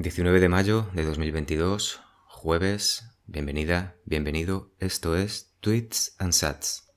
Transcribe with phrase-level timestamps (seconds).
[0.00, 6.92] 19 de mayo de 2022, jueves, bienvenida, bienvenido, esto es Tweets and Sats.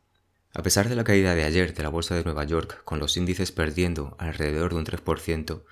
[0.54, 3.18] A pesar de la caída de ayer de la bolsa de Nueva York, con los
[3.18, 5.64] índices perdiendo alrededor de un 3%,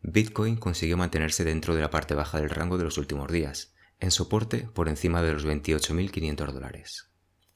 [0.00, 4.10] Bitcoin consiguió mantenerse dentro de la parte baja del rango de los últimos días, en
[4.10, 7.10] soporte por encima de los 28.500 dólares.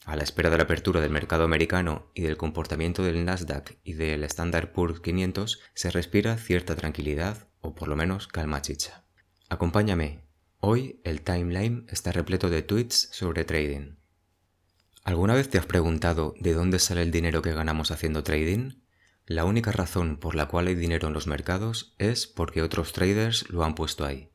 [0.05, 3.95] A la espera de la apertura del mercado americano y del comportamiento del Nasdaq y
[3.95, 9.02] del Standard Poor's 500, se respira cierta tranquilidad o por lo menos calma chicha.
[9.53, 10.25] Acompáñame.
[10.61, 13.97] Hoy el timeline está repleto de tweets sobre trading.
[15.05, 18.81] ¿Alguna vez te has preguntado de dónde sale el dinero que ganamos haciendo trading?
[19.27, 23.47] La única razón por la cual hay dinero en los mercados es porque otros traders
[23.51, 24.31] lo han puesto ahí.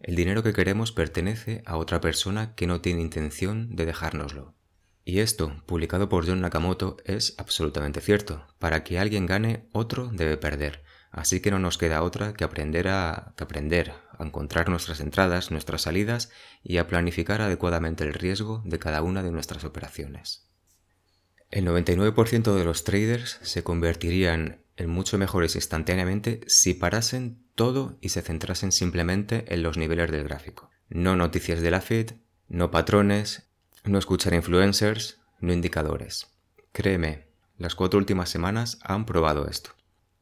[0.00, 4.54] El dinero que queremos pertenece a otra persona que no tiene intención de dejárnoslo.
[5.04, 8.46] Y esto, publicado por John Nakamoto, es absolutamente cierto.
[8.58, 10.84] Para que alguien gane, otro debe perder.
[11.10, 15.82] Así que no nos queda otra que aprender a, aprender a encontrar nuestras entradas, nuestras
[15.82, 16.30] salidas
[16.62, 20.48] y a planificar adecuadamente el riesgo de cada una de nuestras operaciones.
[21.50, 28.08] El 99% de los traders se convertirían en mucho mejores instantáneamente si parasen todo y
[28.08, 30.70] se centrasen simplemente en los niveles del gráfico.
[30.88, 32.12] No noticias de la Fed,
[32.48, 33.48] no patrones,
[33.84, 36.28] no escuchar influencers, no indicadores.
[36.72, 39.70] Créeme, las cuatro últimas semanas han probado esto.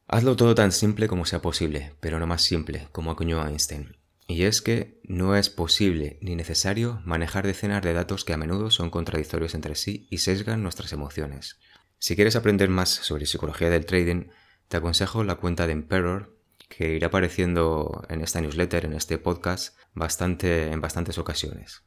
[0.08, 3.97] Hazlo todo tan simple como sea posible, pero no más simple, como acuñó Einstein.
[4.27, 8.70] Y es que no es posible ni necesario manejar decenas de datos que a menudo
[8.70, 11.58] son contradictorios entre sí y sesgan nuestras emociones.
[11.98, 14.28] Si quieres aprender más sobre psicología del trading,
[14.69, 16.36] te aconsejo la cuenta de Emperor,
[16.69, 21.83] que irá apareciendo en esta newsletter, en este podcast, bastante, en bastantes ocasiones.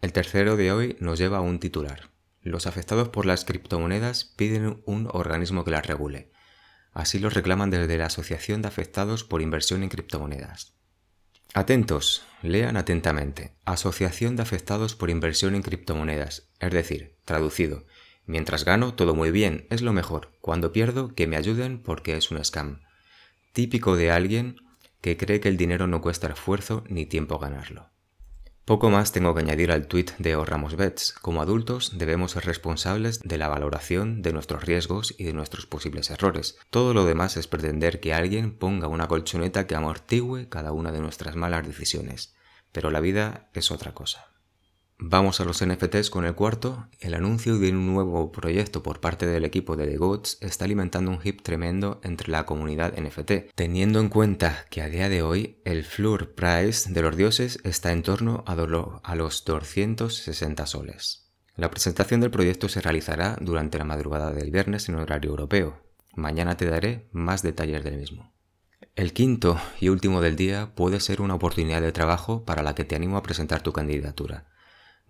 [0.00, 2.10] El tercero de hoy nos lleva a un titular.
[2.40, 6.32] Los afectados por las criptomonedas piden un organismo que las regule.
[6.92, 10.74] Así lo reclaman desde la Asociación de Afectados por Inversión en Criptomonedas.
[11.54, 13.54] Atentos, lean atentamente.
[13.64, 17.86] Asociación de Afectados por Inversión en Criptomonedas, es decir, traducido.
[18.26, 20.32] Mientras gano, todo muy bien, es lo mejor.
[20.40, 22.82] Cuando pierdo, que me ayuden porque es un scam.
[23.52, 24.56] Típico de alguien
[25.00, 27.89] que cree que el dinero no cuesta esfuerzo ni tiempo ganarlo.
[28.70, 31.12] Poco más tengo que añadir al tuit de Ramos Bets.
[31.20, 36.08] Como adultos debemos ser responsables de la valoración de nuestros riesgos y de nuestros posibles
[36.08, 36.56] errores.
[36.70, 41.00] Todo lo demás es pretender que alguien ponga una colchoneta que amortigüe cada una de
[41.00, 42.36] nuestras malas decisiones.
[42.70, 44.30] Pero la vida es otra cosa.
[45.02, 46.86] Vamos a los NFTs con el cuarto.
[47.00, 51.10] El anuncio de un nuevo proyecto por parte del equipo de The Goats está alimentando
[51.10, 55.62] un hip tremendo entre la comunidad NFT, teniendo en cuenta que a día de hoy
[55.64, 61.32] el floor price de los dioses está en torno a, a los 260 soles.
[61.56, 65.80] La presentación del proyecto se realizará durante la madrugada del viernes en horario europeo.
[66.14, 68.34] Mañana te daré más detalles del mismo.
[68.96, 72.84] El quinto y último del día puede ser una oportunidad de trabajo para la que
[72.84, 74.50] te animo a presentar tu candidatura.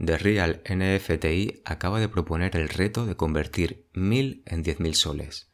[0.03, 5.51] The Real NFTI acaba de proponer el reto de convertir 1000 en 10.000 soles.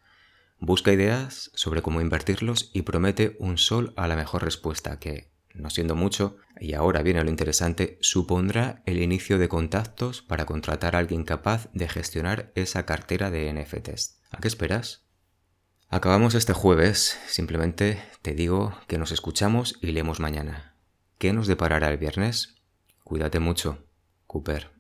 [0.61, 5.69] Busca ideas sobre cómo invertirlos y promete un sol a la mejor respuesta que, no
[5.69, 11.01] siendo mucho, y ahora viene lo interesante, supondrá el inicio de contactos para contratar a
[11.01, 14.21] alguien capaz de gestionar esa cartera de NFTs.
[14.31, 15.03] ¿A qué esperas?
[15.89, 20.77] Acabamos este jueves, simplemente te digo que nos escuchamos y leemos mañana.
[21.19, 22.55] ¿Qué nos deparará el viernes?
[23.03, 23.86] Cuídate mucho.
[24.26, 24.75] Cooper